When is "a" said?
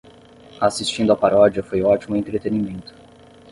1.13-1.15